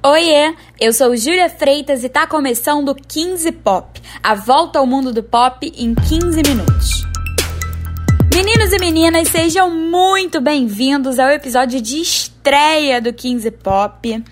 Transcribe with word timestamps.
Oiê, 0.00 0.54
eu 0.80 0.92
sou 0.92 1.16
Júlia 1.16 1.50
Freitas 1.50 2.04
e 2.04 2.08
tá 2.08 2.24
começando 2.24 2.90
o 2.90 2.94
15 2.94 3.50
Pop, 3.50 4.00
a 4.22 4.32
volta 4.32 4.78
ao 4.78 4.86
mundo 4.86 5.12
do 5.12 5.24
pop 5.24 5.66
em 5.76 5.92
15 5.92 6.40
minutos. 6.48 7.04
Meninos 8.32 8.72
e 8.72 8.78
meninas, 8.78 9.26
sejam 9.26 9.68
muito 9.68 10.40
bem-vindos 10.40 11.18
ao 11.18 11.30
episódio 11.30 11.82
de 11.82 12.00
estreia 12.00 13.02
do 13.02 13.12
15 13.12 13.50
Pop. 13.50 14.24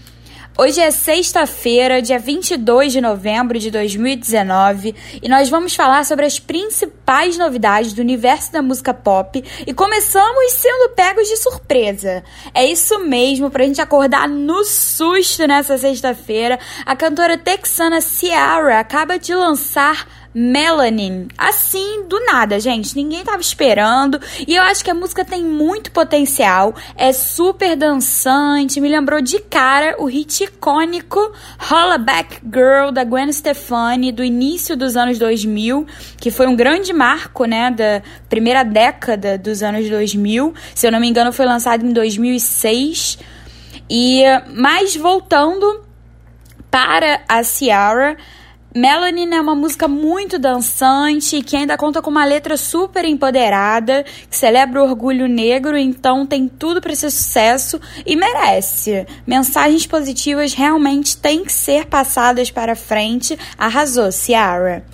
Hoje 0.59 0.81
é 0.81 0.91
sexta-feira, 0.91 2.01
dia 2.01 2.19
22 2.19 2.91
de 2.91 2.99
novembro 2.99 3.59
de 3.59 3.71
2019, 3.71 4.95
e 5.23 5.29
nós 5.29 5.51
vamos 5.51 5.77
falar 5.77 6.03
sobre 6.07 6.25
as 6.25 6.39
principais 6.39 7.37
novidades 7.37 7.93
do 7.93 8.01
universo 8.01 8.51
da 8.53 8.63
música 8.63 8.95
pop 8.95 9.45
e 9.67 9.75
começamos 9.75 10.53
sendo 10.53 10.95
pegos 10.95 11.29
de 11.29 11.37
surpresa. 11.37 12.25
É 12.55 12.65
isso 12.65 12.99
mesmo, 13.01 13.51
pra 13.51 13.65
gente 13.65 13.83
acordar 13.83 14.27
no 14.27 14.65
susto 14.65 15.47
nessa 15.47 15.77
sexta-feira, 15.77 16.59
a 16.87 16.97
cantora 16.97 17.37
texana 17.37 18.01
Ciara 18.01 18.81
acaba 18.81 19.19
de 19.19 19.35
lançar 19.35 20.07
Melanin. 20.39 21.29
Assim, 21.39 22.05
do 22.07 22.21
nada, 22.27 22.61
gente. 22.61 22.95
Ninguém 22.95 23.25
tava 23.25 23.41
esperando. 23.41 24.21
E 24.47 24.55
eu 24.55 24.63
acho 24.65 24.85
que 24.85 24.91
a 24.91 24.95
música 24.95 25.25
tem 25.25 25.43
muito 25.43 25.91
potencial. 25.91 26.75
É 26.95 27.11
super 27.11 27.75
dançante. 27.75 28.79
Me 28.79 28.91
lembrou 28.91 29.23
de 29.23 29.39
cara 29.39 29.97
o 29.99 30.05
hit 30.05 30.45
icônico 30.45 31.33
Hollaback 31.71 32.43
Girl 32.45 32.91
da 32.93 33.03
Gwen 33.03 33.33
Stefani 33.33 34.13
do 34.13 34.23
início 34.23 34.77
dos 34.77 34.95
anos 34.95 35.19
2000, 35.19 35.87
que 36.21 36.31
foi 36.31 36.47
um 36.47 36.55
grande 36.55 36.93
marco, 36.93 37.47
né, 37.47 37.71
da 37.71 38.03
primeira 38.29 38.63
década 38.63 39.39
dos 39.39 39.63
anos 39.63 39.89
2000. 39.89 40.53
Se 40.75 40.87
eu 40.87 40.93
não 40.93 41.01
me 41.01 41.09
engano, 41.09 41.33
foi 41.33 41.47
lançado 41.47 41.87
em 41.87 41.95
2006. 41.95 43.19
E 43.89 44.23
mais 44.55 44.95
voltando 44.95 45.83
para 46.71 47.23
a 47.27 47.43
Ciara, 47.43 48.19
Melanin 48.77 49.35
é 49.35 49.41
uma 49.41 49.55
música 49.55 49.89
muito 49.89 50.39
dançante 50.39 51.43
que 51.43 51.57
ainda 51.57 51.79
conta 51.79 52.03
com 52.03 52.11
uma 52.11 52.27
letra 52.27 52.59
super 52.59 53.07
empoderada, 53.07 54.05
que 54.29 54.37
celebra 54.37 54.83
o 54.83 54.87
orgulho 54.87 55.27
negro, 55.27 55.79
então 55.79 56.27
tem 56.27 56.47
tudo 56.47 56.79
para 56.79 56.95
ser 56.95 57.11
sucesso 57.11 57.81
e 58.05 58.15
merece. 58.15 59.07
Mensagens 59.27 59.87
positivas 59.87 60.53
realmente 60.53 61.17
têm 61.17 61.43
que 61.43 61.53
ser 61.53 61.87
passadas 61.87 62.51
para 62.51 62.77
frente. 62.77 63.39
Arrasou, 63.57 64.13
Ciara. 64.13 64.85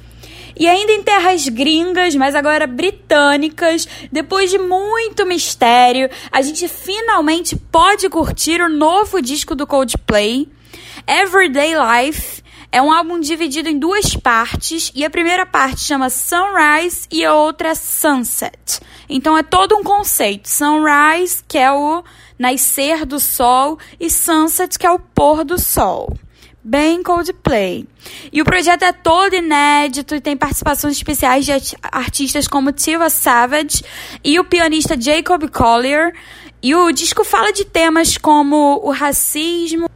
E 0.57 0.69
ainda 0.69 0.93
em 0.93 1.03
terras 1.03 1.49
gringas, 1.49 2.15
mas 2.15 2.37
agora 2.37 2.69
britânicas, 2.69 3.89
depois 4.13 4.49
de 4.49 4.59
muito 4.59 5.27
mistério, 5.27 6.09
a 6.31 6.41
gente 6.41 6.69
finalmente 6.69 7.57
pode 7.57 8.09
curtir 8.09 8.61
o 8.61 8.69
novo 8.69 9.21
disco 9.21 9.57
do 9.57 9.67
Coldplay, 9.67 10.49
Everyday 11.05 11.73
Life 11.75 12.42
é 12.73 12.81
um 12.81 12.91
álbum 12.91 13.20
dividido 13.20 13.69
em 13.69 13.78
duas 13.78 14.17
partes 14.17 14.91
e 14.95 15.05
a 15.05 15.11
primeira 15.11 15.45
parte 15.45 15.83
chama 15.83 16.09
Sunrise 16.09 17.06
e 17.11 17.23
a 17.23 17.34
outra 17.34 17.75
Sunset. 17.75 18.81
Então 19.06 19.37
é 19.37 19.42
todo 19.42 19.77
um 19.77 19.84
conceito. 19.84 20.48
Sunrise, 20.48 21.45
que 21.47 21.59
é 21.59 21.70
o 21.70 22.03
nascer 22.39 23.05
do 23.05 23.20
sol, 23.20 23.79
e 24.01 24.09
Sunset, 24.09 24.79
que 24.79 24.87
é 24.87 24.91
o 24.91 24.98
pôr 24.98 25.45
do 25.45 25.61
sol. 25.61 26.17
Bem 26.64 27.03
Coldplay. 27.03 27.87
E 28.33 28.41
o 28.41 28.45
projeto 28.45 28.84
é 28.84 28.92
todo 28.92 29.34
inédito 29.34 30.14
e 30.14 30.20
tem 30.20 30.36
participações 30.36 30.97
especiais 30.97 31.45
de 31.45 31.53
artistas 31.83 32.48
como 32.48 32.73
Tiva 32.73 33.11
Savage 33.11 33.84
e 34.25 34.41
o 34.41 34.45
pianista 34.45 34.98
Jacob 34.98 35.47
Collier. 35.51 36.14
E 36.62 36.75
o 36.75 36.91
disco 36.91 37.23
fala 37.23 37.53
de 37.53 37.64
temas 37.67 38.17
como 38.17 38.81
o 38.83 38.92
racismo, 38.92 39.91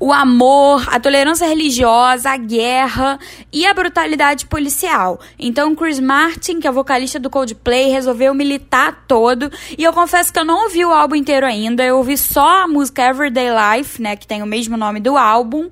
o 0.00 0.12
amor, 0.12 0.86
a 0.88 1.00
tolerância 1.00 1.46
religiosa, 1.46 2.30
a 2.30 2.36
guerra 2.36 3.18
e 3.52 3.66
a 3.66 3.74
brutalidade 3.74 4.46
policial. 4.46 5.20
Então, 5.38 5.74
Chris 5.74 5.98
Martin, 5.98 6.60
que 6.60 6.68
é 6.68 6.70
vocalista 6.70 7.18
do 7.18 7.28
Coldplay, 7.28 7.90
resolveu 7.90 8.32
militar 8.32 9.04
todo. 9.08 9.50
E 9.76 9.82
eu 9.82 9.92
confesso 9.92 10.32
que 10.32 10.38
eu 10.38 10.44
não 10.44 10.64
ouvi 10.64 10.84
o 10.84 10.92
álbum 10.92 11.16
inteiro 11.16 11.46
ainda. 11.46 11.84
Eu 11.84 11.96
ouvi 11.96 12.16
só 12.16 12.64
a 12.64 12.68
música 12.68 13.02
Everyday 13.02 13.48
Life, 13.50 14.00
né, 14.00 14.14
que 14.14 14.26
tem 14.26 14.42
o 14.42 14.46
mesmo 14.46 14.76
nome 14.76 15.00
do 15.00 15.16
álbum. 15.16 15.68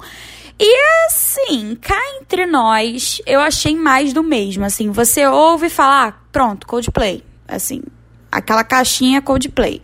E 0.59 1.07
assim, 1.07 1.77
cá 1.81 2.01
entre 2.21 2.47
nós, 2.47 3.21
eu 3.27 3.41
achei 3.41 3.77
mais 3.77 4.13
do 4.13 4.23
mesmo. 4.23 4.65
Assim, 4.65 4.91
você 4.91 5.27
ouve 5.27 5.69
falar, 5.69 6.09
ah, 6.09 6.15
pronto, 6.33 6.67
Coldplay. 6.67 7.23
Assim, 7.47 7.83
aquela 8.33 8.65
caixinha 8.65 9.23
Coldplay. 9.23 9.81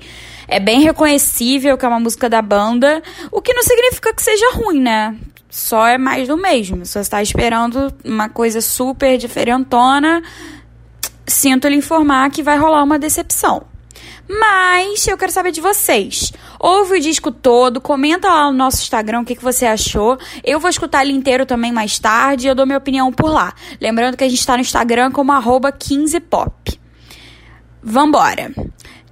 É 0.53 0.61
bem 0.61 0.83
reconhecível 0.83 1.79
que 1.79 1.85
é 1.87 1.89
uma 1.89 1.99
música 1.99 2.29
da 2.29 2.43
banda, 2.43 3.03
o 3.31 3.41
que 3.41 3.55
não 3.55 3.63
significa 3.63 4.13
que 4.13 4.23
seja 4.23 4.53
ruim, 4.53 4.83
né? 4.83 5.17
Só 5.49 5.87
é 5.87 5.97
mais 5.97 6.29
do 6.29 6.37
mesmo. 6.37 6.85
Se 6.85 6.93
você 6.93 7.01
está 7.01 7.23
esperando 7.23 7.91
uma 8.05 8.29
coisa 8.29 8.61
super 8.61 9.17
diferentona, 9.17 10.23
sinto 11.27 11.69
lhe 11.69 11.77
informar 11.77 12.31
que 12.31 12.43
vai 12.43 12.59
rolar 12.59 12.83
uma 12.83 12.99
decepção. 12.99 13.63
Mas 14.29 15.07
eu 15.09 15.17
quero 15.17 15.33
saber 15.33 15.53
de 15.53 15.63
vocês. 15.63 16.31
Ouve 16.61 16.99
o 16.99 17.01
disco 17.01 17.33
todo, 17.33 17.81
comenta 17.81 18.29
lá 18.29 18.51
no 18.51 18.59
nosso 18.59 18.83
Instagram 18.83 19.21
o 19.21 19.25
que, 19.25 19.35
que 19.35 19.43
você 19.43 19.65
achou. 19.65 20.19
Eu 20.45 20.61
vou 20.61 20.69
escutar 20.69 21.03
ele 21.03 21.15
inteiro 21.15 21.47
também 21.47 21.73
mais 21.73 21.99
tarde 21.99 22.47
e 22.47 22.51
eu 22.51 22.55
dou 22.55 22.67
minha 22.67 22.79
opinião 22.79 23.11
por 23.11 23.31
lá. 23.31 23.55
Lembrando 23.81 24.19
que 24.19 24.25
a 24.25 24.29
gente 24.29 24.41
está 24.41 24.55
no 24.55 24.61
Instagram 24.61 25.13
como 25.13 25.33
15pop. 25.33 26.79
Vambora! 27.83 28.53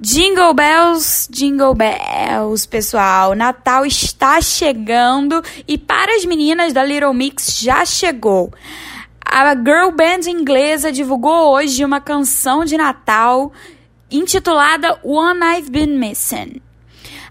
Jingle 0.02 0.54
Bells, 0.54 1.28
Jingle 1.30 1.74
Bells, 1.74 2.66
pessoal. 2.66 3.34
Natal 3.34 3.84
está 3.84 4.40
chegando 4.40 5.42
e 5.68 5.76
para 5.76 6.16
as 6.16 6.24
meninas 6.24 6.72
da 6.72 6.82
Little 6.82 7.12
Mix 7.12 7.60
já 7.60 7.84
chegou. 7.84 8.50
A 9.22 9.54
girl 9.54 9.90
band 9.94 10.26
inglesa 10.26 10.90
divulgou 10.90 11.52
hoje 11.52 11.84
uma 11.84 12.00
canção 12.00 12.64
de 12.64 12.78
Natal 12.78 13.52
intitulada 14.10 14.98
One 15.04 15.40
I've 15.44 15.70
Been 15.70 15.98
Missing. 15.98 16.62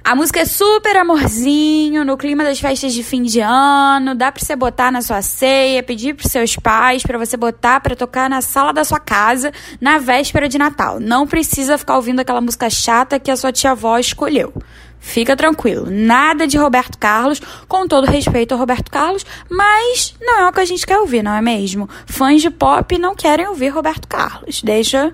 A 0.09 0.15
música 0.15 0.39
é 0.39 0.45
super 0.45 0.97
amorzinho, 0.97 2.03
no 2.03 2.17
clima 2.17 2.43
das 2.43 2.59
festas 2.59 2.95
de 2.95 3.03
fim 3.03 3.21
de 3.21 3.41
ano, 3.41 4.15
dá 4.15 4.31
pra 4.31 4.43
você 4.43 4.55
botar 4.55 4.91
na 4.91 5.03
sua 5.03 5.21
ceia, 5.21 5.83
pedir 5.83 6.15
pros 6.15 6.31
seus 6.31 6.55
pais 6.55 7.03
para 7.03 7.15
você 7.19 7.37
botar 7.37 7.79
para 7.79 7.95
tocar 7.95 8.27
na 8.27 8.41
sala 8.41 8.73
da 8.73 8.83
sua 8.83 8.99
casa 8.99 9.51
na 9.79 9.99
véspera 9.99 10.49
de 10.49 10.57
Natal. 10.57 10.99
Não 10.99 11.27
precisa 11.27 11.77
ficar 11.77 11.95
ouvindo 11.95 12.21
aquela 12.21 12.41
música 12.41 12.71
chata 12.71 13.19
que 13.19 13.29
a 13.29 13.37
sua 13.37 13.51
tia-avó 13.51 13.99
escolheu. 13.99 14.51
Fica 14.99 15.35
tranquilo, 15.35 15.85
nada 15.91 16.47
de 16.47 16.57
Roberto 16.57 16.97
Carlos, 16.97 17.39
com 17.67 17.87
todo 17.87 18.09
respeito 18.09 18.53
ao 18.53 18.57
Roberto 18.59 18.89
Carlos, 18.89 19.23
mas 19.47 20.15
não 20.19 20.39
é 20.39 20.49
o 20.49 20.51
que 20.51 20.59
a 20.59 20.65
gente 20.65 20.87
quer 20.87 20.97
ouvir, 20.97 21.21
não 21.21 21.33
é 21.33 21.41
mesmo? 21.41 21.87
Fãs 22.07 22.41
de 22.41 22.49
pop 22.49 22.97
não 22.97 23.13
querem 23.13 23.47
ouvir 23.47 23.69
Roberto 23.69 24.07
Carlos. 24.07 24.63
Deixa 24.63 25.13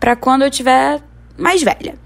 pra 0.00 0.16
quando 0.16 0.40
eu 0.40 0.50
tiver 0.50 1.02
mais 1.36 1.62
velha. 1.62 2.00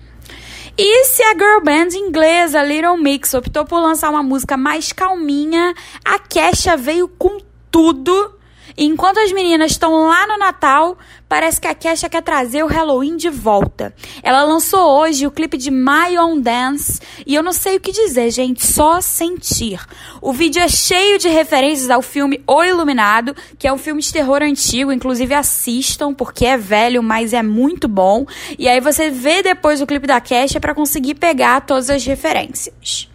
E 0.78 1.04
se 1.06 1.22
a 1.22 1.32
girl 1.32 1.64
band 1.64 1.97
inglesa 1.97 2.62
Little 2.62 2.98
Mix 2.98 3.32
optou 3.32 3.64
por 3.64 3.81
lançar 3.81 4.10
uma 4.10 4.22
música 4.22 4.59
mais 4.59 4.92
calminha, 4.92 5.75
a 6.04 6.19
Kesha 6.19 6.76
veio 6.76 7.09
com 7.09 7.38
tudo 7.70 8.36
e 8.76 8.84
enquanto 8.84 9.19
as 9.19 9.32
meninas 9.32 9.72
estão 9.72 10.06
lá 10.06 10.26
no 10.26 10.37
Natal, 10.37 10.98
parece 11.28 11.60
que 11.60 11.66
a 11.66 11.75
Kesha 11.75 12.09
quer 12.09 12.22
trazer 12.22 12.62
o 12.62 12.66
Halloween 12.66 13.16
de 13.16 13.31
volta. 13.31 13.94
Ela 14.22 14.44
lançou 14.44 15.00
hoje 15.00 15.26
o 15.26 15.31
clipe 15.31 15.56
de 15.56 15.70
My 15.70 16.19
Own 16.19 16.41
Dance 16.41 17.00
e 17.26 17.34
eu 17.34 17.42
não 17.42 17.53
sei 17.53 17.76
o 17.76 17.81
que 17.81 17.91
dizer, 17.91 18.31
gente, 18.31 18.66
só 18.66 19.00
sentir. 19.00 19.81
O 20.20 20.32
vídeo 20.32 20.60
é 20.60 20.69
cheio 20.69 21.19
de 21.19 21.28
referências 21.28 21.88
ao 21.88 22.03
filme 22.03 22.42
O 22.47 22.62
Iluminado, 22.62 23.34
que 23.59 23.66
é 23.66 23.72
um 23.72 23.78
filme 23.78 24.03
de 24.03 24.12
terror 24.12 24.42
antigo, 24.42 24.93
inclusive 24.93 25.32
assistam 25.34 26.12
porque 26.12 26.44
é 26.44 26.58
velho, 26.58 27.03
mas 27.03 27.32
é 27.32 27.43
muito 27.43 27.88
bom. 27.88 28.26
E 28.58 28.69
aí 28.69 28.81
você 28.81 29.10
vê 29.10 29.43
depois 29.43 29.81
o 29.81 29.87
clipe 29.87 30.06
da 30.06 30.20
Kesha 30.20 30.60
para 30.60 30.75
conseguir 30.75 31.14
pegar 31.14 31.62
todas 31.62 31.88
as 31.88 32.04
referências. 32.04 33.08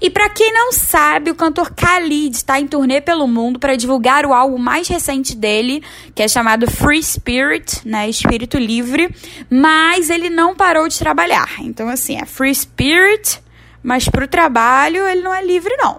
E 0.00 0.08
para 0.08 0.30
quem 0.30 0.52
não 0.52 0.72
sabe, 0.72 1.30
o 1.30 1.34
cantor 1.34 1.72
Khalid 1.72 2.34
está 2.34 2.58
em 2.58 2.66
turnê 2.66 3.00
pelo 3.00 3.28
mundo 3.28 3.58
para 3.58 3.76
divulgar 3.76 4.24
o 4.24 4.32
álbum 4.32 4.56
mais 4.56 4.88
recente 4.88 5.36
dele, 5.36 5.82
que 6.14 6.22
é 6.22 6.28
chamado 6.28 6.70
Free 6.70 7.02
Spirit, 7.02 7.86
né, 7.86 8.08
Espírito 8.08 8.56
Livre, 8.56 9.14
mas 9.50 10.08
ele 10.08 10.30
não 10.30 10.54
parou 10.54 10.88
de 10.88 10.98
trabalhar. 10.98 11.48
Então 11.60 11.88
assim, 11.88 12.16
é 12.16 12.24
Free 12.24 12.54
Spirit, 12.54 13.42
mas 13.82 14.08
para 14.08 14.24
o 14.24 14.28
trabalho 14.28 15.06
ele 15.06 15.20
não 15.20 15.34
é 15.34 15.44
livre 15.44 15.76
não. 15.76 15.98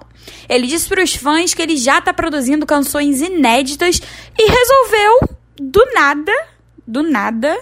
Ele 0.50 0.68
disse 0.68 0.88
para 0.88 1.04
os 1.04 1.16
fãs 1.16 1.54
que 1.54 1.62
ele 1.62 1.78
já 1.78 2.00
está 2.00 2.14
produzindo 2.14 2.66
canções 2.66 3.22
inéditas 3.22 4.02
e 4.38 4.50
resolveu 4.50 5.30
do 5.60 5.86
nada, 5.94 6.34
do 6.88 7.04
nada, 7.04 7.58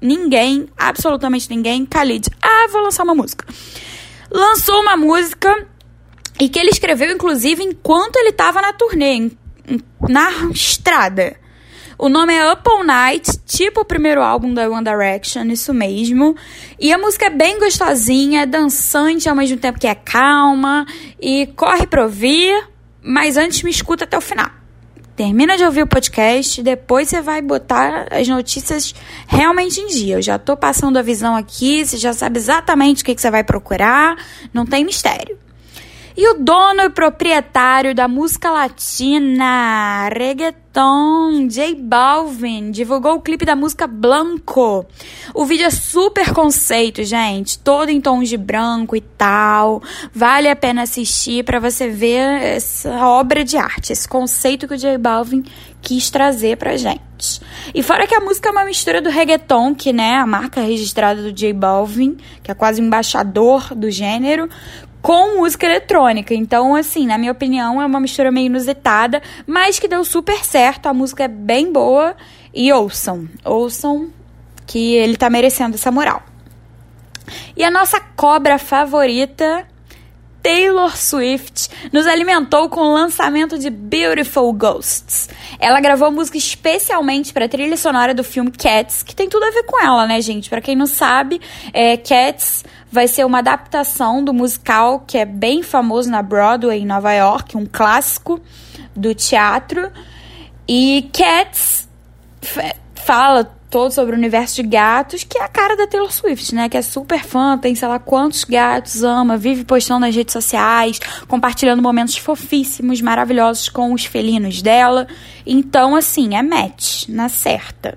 ninguém, 0.00 0.68
absolutamente 0.76 1.50
ninguém, 1.50 1.84
Khalid, 1.84 2.28
ah, 2.40 2.66
vou 2.70 2.82
lançar 2.82 3.04
uma 3.04 3.14
música. 3.14 3.46
Lançou 4.30 4.80
uma 4.80 4.96
música 4.96 5.68
e 6.42 6.48
que 6.48 6.58
ele 6.58 6.70
escreveu, 6.70 7.08
inclusive, 7.12 7.62
enquanto 7.62 8.16
ele 8.16 8.30
estava 8.30 8.60
na 8.60 8.72
turnê, 8.72 9.30
na 10.08 10.28
estrada. 10.50 11.36
O 11.96 12.08
nome 12.08 12.34
é 12.34 12.52
Up 12.52 12.68
All 12.68 12.82
Night, 12.82 13.38
tipo 13.46 13.82
o 13.82 13.84
primeiro 13.84 14.20
álbum 14.20 14.52
da 14.52 14.68
One 14.68 14.82
Direction, 14.82 15.44
isso 15.44 15.72
mesmo. 15.72 16.34
E 16.80 16.92
a 16.92 16.98
música 16.98 17.26
é 17.26 17.30
bem 17.30 17.60
gostosinha, 17.60 18.42
é 18.42 18.46
dançante 18.46 19.28
ao 19.28 19.36
mesmo 19.36 19.56
tempo 19.56 19.78
que 19.78 19.86
é 19.86 19.94
calma. 19.94 20.84
E 21.20 21.46
corre 21.54 21.86
pra 21.86 22.02
ouvir, 22.02 22.60
mas 23.00 23.36
antes 23.36 23.62
me 23.62 23.70
escuta 23.70 24.02
até 24.02 24.18
o 24.18 24.20
final. 24.20 24.50
Termina 25.14 25.56
de 25.56 25.62
ouvir 25.62 25.82
o 25.82 25.86
podcast, 25.86 26.60
depois 26.60 27.08
você 27.08 27.22
vai 27.22 27.40
botar 27.40 28.08
as 28.10 28.26
notícias 28.26 28.92
realmente 29.28 29.78
em 29.78 29.86
dia. 29.86 30.16
Eu 30.16 30.22
já 30.22 30.40
tô 30.40 30.56
passando 30.56 30.96
a 30.96 31.02
visão 31.02 31.36
aqui, 31.36 31.86
você 31.86 31.98
já 31.98 32.12
sabe 32.12 32.36
exatamente 32.40 33.04
o 33.04 33.06
que, 33.06 33.14
que 33.14 33.20
você 33.20 33.30
vai 33.30 33.44
procurar, 33.44 34.16
não 34.52 34.66
tem 34.66 34.84
mistério. 34.84 35.38
E 36.14 36.28
o 36.28 36.34
dono 36.34 36.82
e 36.82 36.90
proprietário 36.90 37.94
da 37.94 38.06
música 38.06 38.50
latina, 38.50 40.10
reggaeton, 40.10 41.48
J 41.48 41.74
Balvin, 41.74 42.70
divulgou 42.70 43.14
o 43.14 43.20
clipe 43.20 43.46
da 43.46 43.56
música 43.56 43.86
Blanco. 43.86 44.84
O 45.32 45.46
vídeo 45.46 45.64
é 45.64 45.70
super 45.70 46.34
conceito, 46.34 47.02
gente, 47.02 47.58
todo 47.58 47.88
em 47.88 47.98
tons 47.98 48.28
de 48.28 48.36
branco 48.36 48.94
e 48.94 49.00
tal. 49.00 49.82
Vale 50.12 50.50
a 50.50 50.56
pena 50.56 50.82
assistir 50.82 51.44
para 51.44 51.58
você 51.58 51.88
ver 51.88 52.42
essa 52.42 53.06
obra 53.06 53.42
de 53.42 53.56
arte, 53.56 53.92
esse 53.92 54.06
conceito 54.06 54.68
que 54.68 54.74
o 54.74 54.78
J 54.78 54.98
Balvin 54.98 55.42
quis 55.80 56.10
trazer 56.10 56.58
pra 56.58 56.76
gente. 56.76 57.40
E 57.74 57.82
fora 57.82 58.06
que 58.06 58.14
a 58.14 58.20
música 58.20 58.50
é 58.50 58.52
uma 58.52 58.64
mistura 58.64 59.00
do 59.00 59.08
reggaeton, 59.08 59.74
que 59.74 59.92
né, 59.92 60.16
a 60.16 60.26
marca 60.26 60.60
registrada 60.60 61.22
do 61.22 61.32
J 61.32 61.54
Balvin, 61.54 62.18
que 62.42 62.50
é 62.50 62.54
quase 62.54 62.82
embaixador 62.82 63.74
do 63.74 63.90
gênero, 63.90 64.48
com 65.02 65.38
música 65.38 65.66
eletrônica. 65.66 66.32
Então, 66.32 66.74
assim, 66.74 67.06
na 67.06 67.18
minha 67.18 67.32
opinião, 67.32 67.82
é 67.82 67.84
uma 67.84 68.00
mistura 68.00 68.30
meio 68.30 68.46
inusitada, 68.46 69.20
mas 69.46 69.78
que 69.78 69.88
deu 69.88 70.04
super 70.04 70.44
certo. 70.44 70.86
A 70.86 70.94
música 70.94 71.24
é 71.24 71.28
bem 71.28 71.72
boa. 71.72 72.16
E 72.54 72.72
ouçam, 72.72 73.28
ouçam 73.44 74.10
que 74.66 74.94
ele 74.94 75.16
tá 75.16 75.28
merecendo 75.28 75.74
essa 75.74 75.90
moral. 75.90 76.22
E 77.56 77.64
a 77.64 77.70
nossa 77.70 77.98
cobra 78.00 78.58
favorita, 78.58 79.66
Taylor 80.42 80.96
Swift, 80.96 81.70
nos 81.92 82.06
alimentou 82.06 82.68
com 82.68 82.80
o 82.80 82.92
lançamento 82.92 83.58
de 83.58 83.70
Beautiful 83.70 84.52
Ghosts. 84.52 85.28
Ela 85.58 85.80
gravou 85.80 86.10
música 86.10 86.36
especialmente 86.36 87.32
para 87.32 87.44
a 87.44 87.48
trilha 87.48 87.76
sonora 87.76 88.12
do 88.12 88.24
filme 88.24 88.50
Cats, 88.50 89.02
que 89.02 89.14
tem 89.14 89.28
tudo 89.28 89.44
a 89.44 89.50
ver 89.50 89.62
com 89.62 89.80
ela, 89.80 90.06
né, 90.06 90.20
gente? 90.20 90.50
Para 90.50 90.60
quem 90.60 90.74
não 90.74 90.86
sabe, 90.86 91.40
é, 91.72 91.96
Cats 91.96 92.64
vai 92.90 93.06
ser 93.06 93.24
uma 93.24 93.38
adaptação 93.38 94.24
do 94.24 94.34
musical 94.34 95.00
que 95.06 95.16
é 95.16 95.24
bem 95.24 95.62
famoso 95.62 96.10
na 96.10 96.22
Broadway, 96.22 96.80
em 96.80 96.86
Nova 96.86 97.12
York, 97.12 97.56
um 97.56 97.64
clássico 97.64 98.40
do 98.96 99.14
teatro. 99.14 99.90
E 100.68 101.08
Cats 101.12 101.88
fala 103.04 103.44
todo 103.72 103.90
sobre 103.90 104.14
o 104.14 104.18
universo 104.18 104.56
de 104.56 104.68
gatos, 104.68 105.24
que 105.24 105.38
é 105.38 105.42
a 105.42 105.48
cara 105.48 105.74
da 105.74 105.86
Taylor 105.86 106.12
Swift, 106.12 106.54
né? 106.54 106.68
Que 106.68 106.76
é 106.76 106.82
super 106.82 107.24
fã, 107.24 107.56
tem 107.56 107.74
sei 107.74 107.88
lá 107.88 107.98
quantos 107.98 108.44
gatos, 108.44 109.02
ama, 109.02 109.38
vive 109.38 109.64
postando 109.64 110.00
nas 110.00 110.14
redes 110.14 110.32
sociais, 110.32 111.00
compartilhando 111.26 111.82
momentos 111.82 112.18
fofíssimos, 112.18 113.00
maravilhosos 113.00 113.70
com 113.70 113.94
os 113.94 114.04
felinos 114.04 114.60
dela. 114.60 115.08
Então, 115.46 115.96
assim, 115.96 116.36
é 116.36 116.42
match, 116.42 117.08
na 117.08 117.30
certa. 117.30 117.96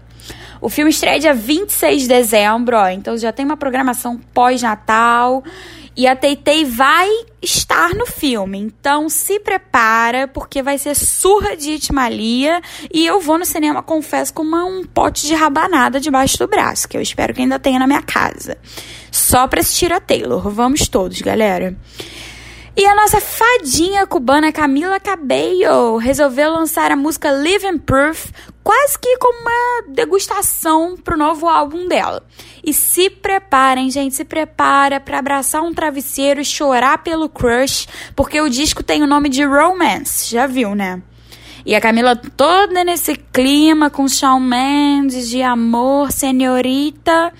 O 0.61 0.69
filme 0.69 0.89
estreia 0.89 1.19
dia 1.19 1.33
26 1.33 2.03
de 2.03 2.07
dezembro, 2.07 2.77
ó, 2.77 2.87
então 2.87 3.17
já 3.17 3.33
tem 3.33 3.45
uma 3.45 3.57
programação 3.57 4.17
pós-Natal. 4.33 5.43
E 5.95 6.07
a 6.07 6.15
Teitei 6.15 6.65
vai 6.65 7.09
estar 7.41 7.93
no 7.93 8.05
filme. 8.05 8.57
Então 8.57 9.07
se 9.07 9.39
prepara, 9.39 10.27
porque 10.27 10.61
vai 10.61 10.77
ser 10.77 10.95
surra 10.95 11.55
de 11.55 11.71
Itmalia. 11.71 12.61
E 12.93 13.05
eu 13.05 13.19
vou 13.21 13.37
no 13.37 13.45
cinema, 13.45 13.81
confesso, 13.81 14.33
com 14.33 14.43
uma, 14.43 14.65
um 14.65 14.83
pote 14.83 15.25
de 15.25 15.33
rabanada 15.33 15.99
debaixo 15.99 16.37
do 16.37 16.47
braço, 16.47 16.87
que 16.87 16.97
eu 16.97 17.01
espero 17.01 17.33
que 17.33 17.41
ainda 17.41 17.59
tenha 17.59 17.79
na 17.79 17.87
minha 17.87 18.01
casa. 18.01 18.57
Só 19.09 19.47
pra 19.47 19.61
assistir 19.61 19.93
a 19.93 19.99
Taylor. 20.01 20.49
Vamos 20.49 20.89
todos, 20.89 21.21
galera. 21.21 21.77
E 22.77 22.85
a 22.85 22.93
nossa 22.93 23.21
fadinha 23.21 24.05
cubana 24.05 24.51
Camila 24.51 24.99
Cabello 24.99 25.95
resolveu 25.95 26.51
lançar 26.51 26.91
a 26.91 26.95
música 26.97 27.31
Living 27.31 27.77
Proof 27.77 28.31
quase 28.61 28.99
que 28.99 29.17
como 29.17 29.39
uma 29.39 29.93
degustação 29.93 30.97
pro 30.97 31.15
novo 31.15 31.47
álbum 31.47 31.87
dela. 31.87 32.21
E 32.61 32.73
se 32.73 33.09
preparem, 33.09 33.89
gente, 33.89 34.13
se 34.13 34.25
prepara 34.25 34.99
para 34.99 35.19
abraçar 35.19 35.61
um 35.61 35.73
travesseiro 35.73 36.41
e 36.41 36.45
chorar 36.45 36.97
pelo 36.97 37.29
crush, 37.29 37.87
porque 38.13 38.41
o 38.41 38.49
disco 38.49 38.83
tem 38.83 39.01
o 39.01 39.07
nome 39.07 39.29
de 39.29 39.45
Romance, 39.45 40.29
já 40.29 40.45
viu, 40.45 40.75
né? 40.75 41.01
E 41.65 41.73
a 41.73 41.81
Camila 41.81 42.15
toda 42.15 42.83
nesse 42.83 43.15
clima 43.15 43.89
com 43.89 44.07
Shawn 44.07 44.39
Mendes 44.39 45.29
de 45.29 45.41
amor, 45.41 46.11
senhorita. 46.11 47.31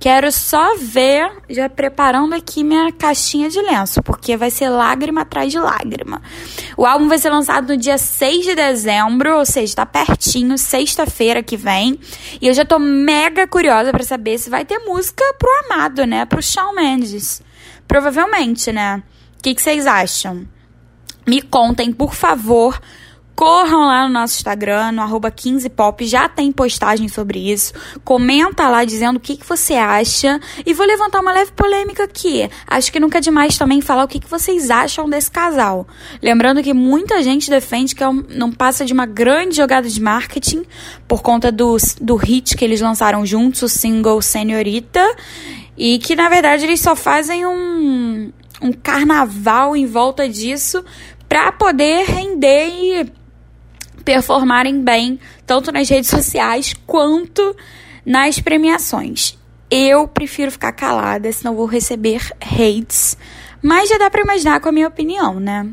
Quero 0.00 0.32
só 0.32 0.76
ver, 0.78 1.30
já 1.50 1.68
preparando 1.68 2.34
aqui 2.34 2.64
minha 2.64 2.90
caixinha 2.90 3.50
de 3.50 3.60
lenço, 3.60 4.02
porque 4.02 4.34
vai 4.34 4.50
ser 4.50 4.70
lágrima 4.70 5.20
atrás 5.20 5.52
de 5.52 5.58
lágrima. 5.58 6.22
O 6.74 6.86
álbum 6.86 7.06
vai 7.06 7.18
ser 7.18 7.28
lançado 7.28 7.68
no 7.68 7.76
dia 7.76 7.98
6 7.98 8.46
de 8.46 8.54
dezembro, 8.54 9.36
ou 9.36 9.44
seja, 9.44 9.76
tá 9.76 9.84
pertinho, 9.84 10.56
sexta-feira 10.56 11.42
que 11.42 11.54
vem. 11.54 12.00
E 12.40 12.48
eu 12.48 12.54
já 12.54 12.64
tô 12.64 12.78
mega 12.78 13.46
curiosa 13.46 13.90
para 13.90 14.02
saber 14.02 14.38
se 14.38 14.48
vai 14.48 14.64
ter 14.64 14.78
música 14.78 15.22
pro 15.38 15.50
amado, 15.66 16.06
né? 16.06 16.24
Pro 16.24 16.42
Shawn 16.42 16.74
Mendes. 16.74 17.42
Provavelmente, 17.86 18.72
né? 18.72 19.02
O 19.38 19.42
que, 19.42 19.54
que 19.54 19.60
vocês 19.60 19.86
acham? 19.86 20.48
Me 21.26 21.42
contem, 21.42 21.92
por 21.92 22.14
favor, 22.14 22.80
corram 23.40 23.86
lá 23.86 24.06
no 24.06 24.12
nosso 24.12 24.36
Instagram, 24.36 24.92
no 24.92 25.00
arroba 25.00 25.30
15pop, 25.30 26.06
já 26.06 26.28
tem 26.28 26.52
postagem 26.52 27.08
sobre 27.08 27.50
isso. 27.50 27.72
Comenta 28.04 28.68
lá 28.68 28.84
dizendo 28.84 29.16
o 29.16 29.20
que, 29.20 29.34
que 29.34 29.48
você 29.48 29.76
acha. 29.76 30.38
E 30.66 30.74
vou 30.74 30.86
levantar 30.86 31.20
uma 31.20 31.32
leve 31.32 31.50
polêmica 31.52 32.04
aqui. 32.04 32.50
Acho 32.66 32.92
que 32.92 33.00
nunca 33.00 33.16
é 33.16 33.20
demais 33.22 33.56
também 33.56 33.80
falar 33.80 34.04
o 34.04 34.08
que, 34.08 34.20
que 34.20 34.28
vocês 34.28 34.68
acham 34.68 35.08
desse 35.08 35.30
casal. 35.30 35.88
Lembrando 36.20 36.62
que 36.62 36.74
muita 36.74 37.22
gente 37.22 37.48
defende 37.48 37.94
que 37.94 38.04
é 38.04 38.12
não 38.12 38.52
passa 38.52 38.84
de 38.84 38.92
uma 38.92 39.06
grande 39.06 39.56
jogada 39.56 39.88
de 39.88 40.02
marketing 40.02 40.62
por 41.08 41.22
conta 41.22 41.50
do, 41.50 41.78
do 41.98 42.16
hit 42.16 42.54
que 42.54 42.62
eles 42.62 42.82
lançaram 42.82 43.24
juntos, 43.24 43.62
o 43.62 43.68
single 43.70 44.20
Senhorita. 44.20 45.16
E 45.78 45.98
que 45.98 46.14
na 46.14 46.28
verdade 46.28 46.64
eles 46.64 46.82
só 46.82 46.94
fazem 46.94 47.46
um, 47.46 48.30
um 48.60 48.70
carnaval 48.70 49.74
em 49.74 49.86
volta 49.86 50.28
disso 50.28 50.84
para 51.26 51.52
poder 51.52 52.04
render 52.04 52.68
e 52.68 53.19
performarem 54.10 54.82
bem, 54.82 55.20
tanto 55.46 55.70
nas 55.70 55.88
redes 55.88 56.10
sociais 56.10 56.74
quanto 56.84 57.54
nas 58.04 58.40
premiações. 58.40 59.38
Eu 59.70 60.08
prefiro 60.08 60.50
ficar 60.50 60.72
calada, 60.72 61.30
senão 61.30 61.54
vou 61.54 61.64
receber 61.64 62.20
hates. 62.40 63.16
Mas 63.62 63.88
já 63.88 63.98
dá 63.98 64.10
para 64.10 64.22
imaginar 64.22 64.60
com 64.60 64.68
a 64.68 64.72
minha 64.72 64.88
opinião, 64.88 65.38
né? 65.38 65.64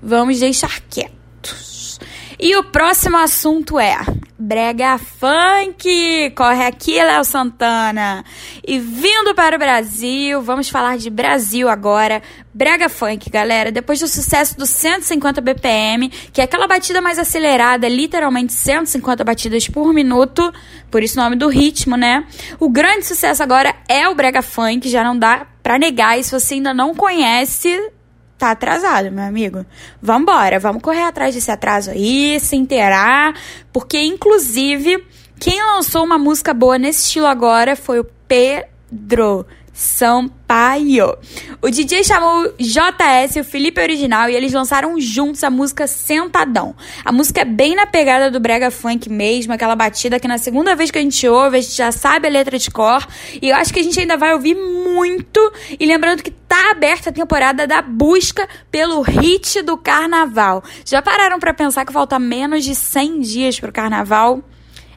Vamos 0.00 0.38
deixar 0.38 0.80
quietos. 0.88 1.98
E 2.38 2.56
o 2.56 2.62
próximo 2.62 3.16
assunto 3.16 3.80
é 3.80 3.96
Brega 4.42 4.96
Funk! 4.96 6.32
Corre 6.34 6.64
aqui, 6.64 6.94
Léo 6.94 7.22
Santana! 7.24 8.24
E 8.66 8.78
vindo 8.78 9.34
para 9.34 9.54
o 9.54 9.58
Brasil, 9.58 10.40
vamos 10.40 10.70
falar 10.70 10.96
de 10.96 11.10
Brasil 11.10 11.68
agora. 11.68 12.22
Brega 12.54 12.88
Funk, 12.88 13.28
galera. 13.28 13.70
Depois 13.70 14.00
do 14.00 14.08
sucesso 14.08 14.56
do 14.56 14.64
150 14.64 15.42
BPM, 15.42 16.08
que 16.32 16.40
é 16.40 16.44
aquela 16.44 16.66
batida 16.66 17.02
mais 17.02 17.18
acelerada, 17.18 17.86
literalmente 17.86 18.54
150 18.54 19.22
batidas 19.22 19.68
por 19.68 19.92
minuto, 19.92 20.50
por 20.90 21.02
isso 21.02 21.20
o 21.20 21.22
nome 21.22 21.36
do 21.36 21.48
ritmo, 21.48 21.94
né? 21.98 22.24
O 22.58 22.70
grande 22.70 23.04
sucesso 23.04 23.42
agora 23.42 23.74
é 23.86 24.08
o 24.08 24.14
Brega 24.14 24.40
Funk, 24.40 24.88
já 24.88 25.04
não 25.04 25.18
dá 25.18 25.46
pra 25.62 25.78
negar. 25.78 26.18
E 26.18 26.24
se 26.24 26.32
você 26.32 26.54
ainda 26.54 26.72
não 26.72 26.94
conhece, 26.94 27.78
tá 28.40 28.50
atrasado, 28.50 29.12
meu 29.12 29.24
amigo. 29.24 29.64
Vambora, 30.00 30.58
vamos 30.58 30.82
correr 30.82 31.02
atrás 31.02 31.34
desse 31.34 31.50
atraso 31.50 31.90
aí, 31.90 32.40
se 32.40 32.56
inteirar, 32.56 33.34
porque 33.72 34.00
inclusive 34.00 35.04
quem 35.38 35.62
lançou 35.62 36.04
uma 36.04 36.18
música 36.18 36.52
boa 36.52 36.78
nesse 36.78 37.06
estilo 37.06 37.26
agora 37.26 37.76
foi 37.76 38.00
o 38.00 38.06
Pedro. 38.26 39.46
Sampaio. 39.72 41.16
O 41.62 41.70
DJ 41.70 42.04
chamou 42.04 42.52
JS, 42.58 43.36
o 43.36 43.44
Felipe 43.44 43.80
Original, 43.80 44.28
e 44.28 44.34
eles 44.34 44.52
lançaram 44.52 45.00
juntos 45.00 45.44
a 45.44 45.50
música 45.50 45.86
Sentadão. 45.86 46.74
A 47.04 47.12
música 47.12 47.42
é 47.42 47.44
bem 47.44 47.74
na 47.74 47.86
pegada 47.86 48.30
do 48.30 48.40
brega 48.40 48.70
funk 48.70 49.08
mesmo, 49.08 49.52
aquela 49.52 49.76
batida 49.76 50.18
que 50.18 50.28
na 50.28 50.38
segunda 50.38 50.74
vez 50.74 50.90
que 50.90 50.98
a 50.98 51.02
gente 51.02 51.26
ouve, 51.28 51.58
a 51.58 51.60
gente 51.60 51.76
já 51.76 51.92
sabe 51.92 52.26
a 52.26 52.30
letra 52.30 52.58
de 52.58 52.70
cor, 52.70 53.06
e 53.40 53.48
eu 53.48 53.56
acho 53.56 53.72
que 53.72 53.80
a 53.80 53.82
gente 53.82 53.98
ainda 53.98 54.16
vai 54.16 54.34
ouvir 54.34 54.54
muito. 54.54 55.52
E 55.78 55.86
lembrando 55.86 56.22
que 56.22 56.30
tá 56.30 56.72
aberta 56.72 57.10
a 57.10 57.12
temporada 57.12 57.66
da 57.66 57.80
busca 57.80 58.48
pelo 58.70 59.00
hit 59.02 59.62
do 59.62 59.76
carnaval. 59.76 60.64
Já 60.84 61.00
pararam 61.00 61.38
para 61.38 61.54
pensar 61.54 61.84
que 61.86 61.92
falta 61.92 62.18
menos 62.18 62.64
de 62.64 62.74
100 62.74 63.20
dias 63.20 63.60
pro 63.60 63.72
carnaval? 63.72 64.42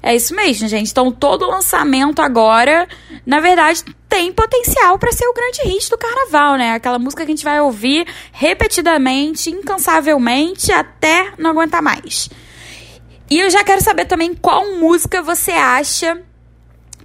É 0.05 0.13
isso 0.13 0.35
mesmo, 0.35 0.67
gente. 0.67 0.91
Então, 0.91 1.09
todo 1.13 1.47
lançamento 1.47 2.21
agora, 2.21 2.85
na 3.25 3.39
verdade, 3.39 3.85
tem 4.09 4.33
potencial 4.33 4.99
para 4.99 5.13
ser 5.13 5.25
o 5.25 5.33
grande 5.33 5.61
hit 5.63 5.89
do 5.89 5.97
carnaval, 5.97 6.57
né? 6.57 6.73
Aquela 6.73 6.99
música 6.99 7.25
que 7.25 7.31
a 7.31 7.33
gente 7.33 7.45
vai 7.45 7.61
ouvir 7.61 8.05
repetidamente, 8.33 9.49
incansavelmente, 9.49 10.73
até 10.73 11.31
não 11.37 11.51
aguentar 11.51 11.81
mais. 11.81 12.29
E 13.29 13.39
eu 13.39 13.49
já 13.49 13.63
quero 13.63 13.81
saber 13.81 14.03
também 14.03 14.35
qual 14.35 14.75
música 14.75 15.21
você 15.21 15.51
acha 15.51 16.21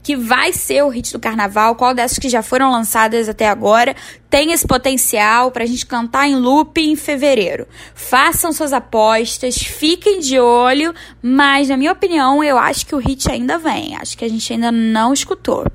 que 0.02 0.16
vai 0.16 0.52
ser 0.52 0.82
o 0.82 0.88
hit 0.88 1.12
do 1.12 1.20
carnaval, 1.20 1.76
qual 1.76 1.94
dessas 1.94 2.18
que 2.18 2.28
já 2.28 2.42
foram 2.42 2.72
lançadas 2.72 3.28
até 3.28 3.46
agora 3.46 3.94
tem 4.30 4.52
esse 4.52 4.66
potencial 4.66 5.50
para 5.50 5.64
a 5.64 5.66
gente 5.66 5.86
cantar 5.86 6.28
em 6.28 6.36
loop 6.36 6.80
em 6.80 6.96
fevereiro. 6.96 7.66
Façam 7.94 8.52
suas 8.52 8.72
apostas, 8.72 9.56
fiquem 9.56 10.20
de 10.20 10.38
olho, 10.38 10.94
mas 11.22 11.68
na 11.68 11.76
minha 11.76 11.92
opinião, 11.92 12.44
eu 12.44 12.58
acho 12.58 12.86
que 12.86 12.94
o 12.94 12.98
hit 12.98 13.30
ainda 13.30 13.58
vem. 13.58 13.96
Acho 13.96 14.16
que 14.16 14.24
a 14.24 14.28
gente 14.28 14.52
ainda 14.52 14.70
não 14.70 15.12
escutou. 15.12 15.66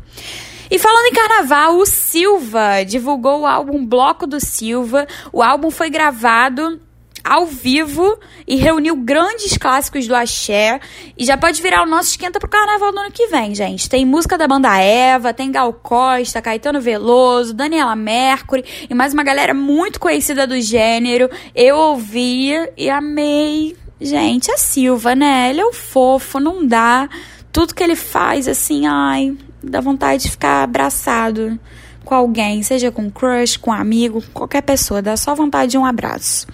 E 0.69 0.79
falando 0.79 1.05
em 1.05 1.13
carnaval, 1.13 1.77
o 1.77 1.86
Silva 1.86 2.83
divulgou 2.83 3.41
o 3.41 3.45
álbum 3.45 3.86
Bloco 3.86 4.25
do 4.25 4.39
Silva. 4.39 5.07
O 5.31 5.41
álbum 5.43 5.69
foi 5.69 5.89
gravado 5.89 6.79
ao 7.24 7.46
vivo 7.46 8.20
e 8.46 8.56
reuniu 8.56 8.96
grandes 8.98 9.58
clássicos 9.58 10.08
do 10.08 10.15
axé. 10.15 10.80
E 11.18 11.25
já 11.25 11.38
pode 11.38 11.62
virar 11.62 11.84
o 11.84 11.89
nosso 11.89 12.10
esquenta 12.10 12.39
pro 12.39 12.50
carnaval 12.50 12.92
do 12.92 13.00
ano 13.00 13.12
que 13.12 13.27
vem, 13.27 13.56
gente. 13.56 13.89
Tem 13.89 14.06
música 14.06 14.38
da 14.38 14.48
banda 14.48 14.77
Eva, 14.77 15.34
tem 15.34 15.51
Gal 15.51 15.72
Costa, 15.74 16.42
Caetano 16.42 16.82
Veloso, 16.82 17.53
Daniela 17.53 17.96
Mercury 17.96 18.65
e 18.89 18.94
mais 18.94 19.13
uma 19.13 19.24
galera 19.24 19.53
muito 19.53 20.00
conhecida 20.00 20.46
do 20.46 20.60
gênero. 20.60 21.30
Eu 21.56 21.77
ouvi 21.77 22.51
e 22.75 22.89
amei. 22.89 23.75
Gente, 24.01 24.51
a 24.51 24.58
Silva, 24.58 25.15
né? 25.15 25.50
Ele 25.50 25.62
é 25.62 25.65
o 25.65 25.72
fofo, 25.72 26.39
não 26.39 26.65
dá. 26.65 27.08
Tudo 27.53 27.74
que 27.74 27.84
ele 27.84 27.96
faz, 27.96 28.48
assim, 28.48 28.86
ai, 28.86 29.34
dá 29.63 29.80
vontade 29.80 30.24
de 30.24 30.32
ficar 30.32 30.63
abraçado 30.63 31.58
com 32.03 32.15
alguém, 32.15 32.63
seja 32.63 32.91
com 32.91 33.10
crush, 33.10 33.57
com 33.57 33.72
amigo, 33.72 34.24
qualquer 34.33 34.62
pessoa, 34.62 35.01
dá 35.01 35.15
só 35.17 35.33
vontade 35.33 35.72
de 35.72 35.77
um 35.77 35.86
abraço. 35.86 36.48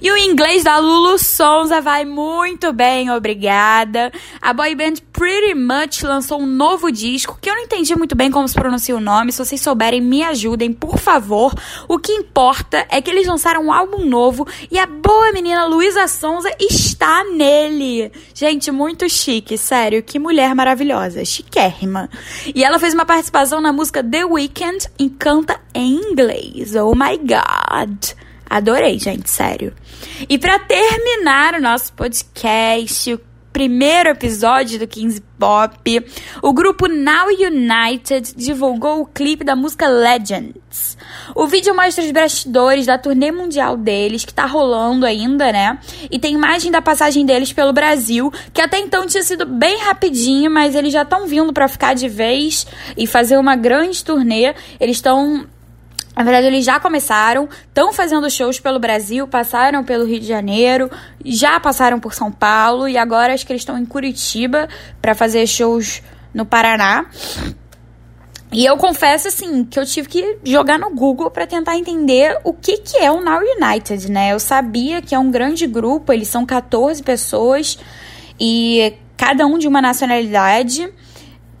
E 0.00 0.10
o 0.10 0.16
inglês 0.16 0.64
da 0.64 0.78
Lulu 0.78 1.16
Sonza 1.16 1.80
vai 1.80 2.04
muito 2.04 2.72
bem, 2.72 3.08
obrigada. 3.10 4.10
A 4.40 4.52
boy 4.52 4.74
band 4.74 4.94
Pretty 5.12 5.54
Much 5.54 6.02
lançou 6.02 6.40
um 6.40 6.46
novo 6.46 6.90
disco 6.90 7.38
que 7.40 7.48
eu 7.48 7.54
não 7.54 7.62
entendi 7.62 7.94
muito 7.94 8.16
bem 8.16 8.28
como 8.28 8.48
se 8.48 8.54
pronuncia 8.54 8.96
o 8.96 9.00
nome. 9.00 9.30
Se 9.30 9.44
vocês 9.44 9.60
souberem, 9.60 10.00
me 10.00 10.24
ajudem, 10.24 10.72
por 10.72 10.98
favor. 10.98 11.54
O 11.86 12.00
que 12.00 12.10
importa 12.10 12.84
é 12.90 13.00
que 13.00 13.10
eles 13.10 13.28
lançaram 13.28 13.66
um 13.66 13.72
álbum 13.72 14.04
novo 14.04 14.44
e 14.72 14.78
a 14.78 14.86
boa 14.86 15.30
menina 15.30 15.66
Luísa 15.66 16.08
Sonza 16.08 16.50
está 16.58 17.22
nele. 17.22 18.10
Gente, 18.34 18.72
muito 18.72 19.08
chique, 19.08 19.56
sério. 19.56 20.02
Que 20.02 20.18
mulher 20.18 20.52
maravilhosa, 20.52 21.24
chiquérrima. 21.24 22.10
E 22.52 22.64
ela 22.64 22.80
fez 22.80 22.92
uma 22.92 23.06
participação 23.06 23.60
na 23.60 23.72
música 23.72 24.02
The 24.02 24.24
Weeknd 24.24 24.81
e 24.98 25.10
canta 25.10 25.60
em 25.74 25.94
inglês. 25.94 26.74
Oh 26.74 26.94
my 26.94 27.18
god. 27.18 28.12
Adorei, 28.48 28.98
gente, 28.98 29.30
sério. 29.30 29.72
E 30.28 30.38
para 30.38 30.58
terminar 30.58 31.54
o 31.54 31.60
nosso 31.60 31.92
podcast, 31.94 33.14
o 33.14 33.20
primeiro 33.52 34.10
episódio 34.10 34.78
do 34.78 34.86
15 34.86 35.22
Pop, 35.38 36.06
o 36.42 36.52
grupo 36.52 36.86
Now 36.86 37.28
United 37.28 38.34
divulgou 38.36 39.02
o 39.02 39.06
clipe 39.06 39.44
da 39.44 39.56
música 39.56 39.88
Legends. 39.88 40.96
O 41.34 41.46
vídeo 41.46 41.74
mostra 41.74 42.04
os 42.04 42.10
bastidores 42.10 42.86
da 42.86 42.98
turnê 42.98 43.30
mundial 43.30 43.76
deles, 43.76 44.24
que 44.24 44.34
tá 44.34 44.46
rolando 44.46 45.06
ainda, 45.06 45.50
né? 45.52 45.78
E 46.10 46.18
tem 46.18 46.34
imagem 46.34 46.70
da 46.70 46.82
passagem 46.82 47.24
deles 47.24 47.52
pelo 47.52 47.72
Brasil, 47.72 48.32
que 48.52 48.60
até 48.60 48.78
então 48.78 49.06
tinha 49.06 49.22
sido 49.22 49.46
bem 49.46 49.78
rapidinho, 49.78 50.50
mas 50.50 50.74
eles 50.74 50.92
já 50.92 51.02
estão 51.02 51.26
vindo 51.26 51.52
para 51.52 51.68
ficar 51.68 51.94
de 51.94 52.08
vez 52.08 52.66
e 52.96 53.06
fazer 53.06 53.36
uma 53.38 53.56
grande 53.56 54.04
turnê. 54.04 54.54
Eles 54.78 54.96
estão 54.96 55.46
na 56.14 56.22
verdade, 56.24 56.46
eles 56.46 56.64
já 56.64 56.78
começaram, 56.78 57.48
estão 57.66 57.90
fazendo 57.90 58.30
shows 58.30 58.60
pelo 58.60 58.78
Brasil, 58.78 59.26
passaram 59.26 59.82
pelo 59.82 60.04
Rio 60.04 60.20
de 60.20 60.26
Janeiro, 60.26 60.90
já 61.24 61.58
passaram 61.58 61.98
por 61.98 62.12
São 62.12 62.30
Paulo 62.30 62.86
e 62.86 62.98
agora 62.98 63.32
acho 63.32 63.46
que 63.46 63.52
eles 63.52 63.62
estão 63.62 63.78
em 63.78 63.86
Curitiba 63.86 64.68
para 65.00 65.14
fazer 65.14 65.46
shows 65.46 66.02
no 66.34 66.44
Paraná. 66.44 67.06
E 68.52 68.66
eu 68.66 68.76
confesso, 68.76 69.28
assim, 69.28 69.64
que 69.64 69.78
eu 69.78 69.86
tive 69.86 70.08
que 70.08 70.38
jogar 70.44 70.78
no 70.78 70.90
Google 70.90 71.30
para 71.30 71.46
tentar 71.46 71.78
entender 71.78 72.38
o 72.44 72.52
que, 72.52 72.76
que 72.78 72.98
é 72.98 73.10
o 73.10 73.22
Now 73.22 73.40
United, 73.40 74.10
né? 74.10 74.32
Eu 74.32 74.38
sabia 74.38 75.00
que 75.00 75.14
é 75.14 75.18
um 75.18 75.30
grande 75.30 75.66
grupo, 75.66 76.12
eles 76.12 76.28
são 76.28 76.44
14 76.44 77.02
pessoas 77.02 77.78
e 78.38 78.94
cada 79.16 79.46
um 79.46 79.56
de 79.56 79.66
uma 79.66 79.80
nacionalidade. 79.80 80.92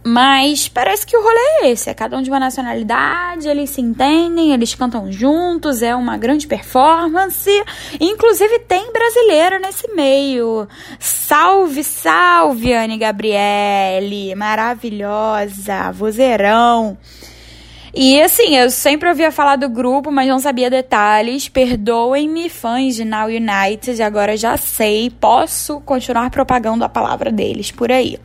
Mas 0.04 0.68
parece 0.68 1.06
que 1.06 1.16
o 1.16 1.22
rolê 1.22 1.40
é 1.62 1.70
esse: 1.70 1.88
é 1.88 1.94
cada 1.94 2.16
um 2.16 2.22
de 2.22 2.30
uma 2.30 2.40
nacionalidade, 2.40 3.48
eles 3.48 3.70
se 3.70 3.80
entendem, 3.80 4.52
eles 4.52 4.74
cantam 4.74 5.10
juntos, 5.12 5.82
é 5.82 5.94
uma 5.94 6.16
grande 6.16 6.46
performance. 6.46 7.50
Inclusive 8.00 8.58
tem 8.60 8.92
brasileiro 8.92 9.60
nesse 9.60 9.92
meio. 9.94 10.66
Salve, 10.98 11.84
salve, 11.84 12.72
Anne 12.72 12.98
Gabriele! 12.98 14.34
Maravilhosa, 14.34 15.92
vozeirão. 15.92 16.98
E 17.94 18.20
assim, 18.22 18.56
eu 18.56 18.70
sempre 18.70 19.08
ouvia 19.08 19.30
falar 19.30 19.56
do 19.56 19.68
grupo, 19.68 20.10
mas 20.10 20.26
não 20.26 20.38
sabia 20.38 20.70
detalhes. 20.70 21.48
Perdoem-me, 21.48 22.48
fãs 22.48 22.96
de 22.96 23.04
Now 23.04 23.26
United, 23.26 24.02
agora 24.02 24.34
já 24.34 24.56
sei, 24.56 25.10
posso 25.10 25.78
continuar 25.82 26.30
propagando 26.30 26.84
a 26.84 26.88
palavra 26.88 27.30
deles 27.30 27.70
por 27.70 27.92
aí. 27.92 28.18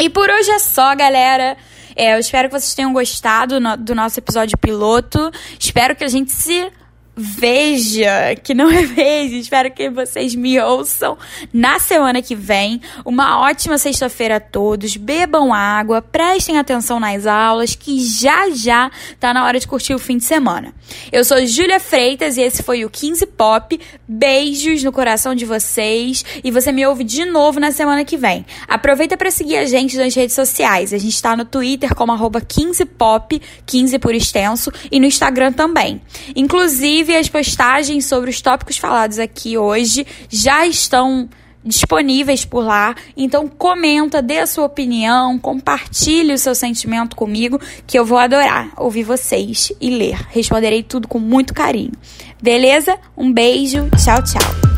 E 0.00 0.08
por 0.08 0.30
hoje 0.30 0.50
é 0.50 0.58
só, 0.58 0.96
galera. 0.96 1.58
É, 1.94 2.14
eu 2.14 2.18
espero 2.18 2.48
que 2.48 2.58
vocês 2.58 2.74
tenham 2.74 2.90
gostado 2.90 3.60
no, 3.60 3.76
do 3.76 3.94
nosso 3.94 4.18
episódio 4.18 4.56
piloto. 4.56 5.30
Espero 5.58 5.94
que 5.94 6.02
a 6.02 6.08
gente 6.08 6.32
se 6.32 6.72
veja, 7.20 8.34
que 8.42 8.54
não 8.54 8.70
é 8.72 8.84
veja. 8.84 9.36
Espero 9.36 9.70
que 9.70 9.90
vocês 9.90 10.34
me 10.34 10.58
ouçam 10.60 11.16
na 11.52 11.78
semana 11.78 12.22
que 12.22 12.34
vem. 12.34 12.80
Uma 13.04 13.40
ótima 13.40 13.78
sexta-feira 13.78 14.36
a 14.36 14.40
todos. 14.40 14.96
Bebam 14.96 15.52
água, 15.52 16.00
prestem 16.00 16.58
atenção 16.58 16.98
nas 16.98 17.26
aulas, 17.26 17.74
que 17.74 18.00
já 18.04 18.50
já 18.50 18.90
tá 19.18 19.34
na 19.34 19.44
hora 19.44 19.60
de 19.60 19.66
curtir 19.66 19.94
o 19.94 19.98
fim 19.98 20.16
de 20.16 20.24
semana. 20.24 20.74
Eu 21.12 21.24
sou 21.24 21.44
Júlia 21.46 21.78
Freitas 21.78 22.36
e 22.36 22.42
esse 22.42 22.62
foi 22.62 22.84
o 22.84 22.90
15 22.90 23.26
Pop. 23.26 23.78
Beijos 24.08 24.82
no 24.82 24.92
coração 24.92 25.34
de 25.34 25.44
vocês 25.44 26.24
e 26.42 26.50
você 26.50 26.72
me 26.72 26.86
ouve 26.86 27.04
de 27.04 27.24
novo 27.24 27.60
na 27.60 27.70
semana 27.70 28.04
que 28.04 28.16
vem. 28.16 28.44
Aproveita 28.66 29.16
para 29.16 29.30
seguir 29.30 29.56
a 29.56 29.66
gente 29.66 29.96
nas 29.96 30.14
redes 30.14 30.34
sociais. 30.34 30.92
A 30.92 30.98
gente 30.98 31.14
está 31.14 31.36
no 31.36 31.44
Twitter 31.44 31.94
como 31.94 32.12
arroba 32.12 32.40
15pop, 32.40 33.40
15 33.66 33.98
por 33.98 34.14
extenso, 34.14 34.72
e 34.90 34.98
no 34.98 35.06
Instagram 35.06 35.52
também. 35.52 36.00
Inclusive, 36.34 37.09
Inclusive, 37.10 37.16
as 37.16 37.28
postagens 37.28 38.06
sobre 38.06 38.30
os 38.30 38.40
tópicos 38.40 38.78
falados 38.78 39.18
aqui 39.18 39.58
hoje 39.58 40.06
já 40.28 40.64
estão 40.66 41.28
disponíveis 41.64 42.44
por 42.44 42.64
lá. 42.64 42.94
Então 43.16 43.48
comenta, 43.48 44.22
dê 44.22 44.38
a 44.38 44.46
sua 44.46 44.64
opinião, 44.64 45.38
compartilhe 45.38 46.32
o 46.32 46.38
seu 46.38 46.54
sentimento 46.54 47.16
comigo, 47.16 47.60
que 47.86 47.98
eu 47.98 48.04
vou 48.04 48.18
adorar 48.18 48.70
ouvir 48.76 49.02
vocês 49.02 49.72
e 49.80 49.90
ler. 49.90 50.18
Responderei 50.30 50.82
tudo 50.82 51.08
com 51.08 51.18
muito 51.18 51.52
carinho. 51.52 51.92
Beleza? 52.40 52.96
Um 53.16 53.32
beijo, 53.32 53.88
tchau, 53.96 54.22
tchau. 54.22 54.69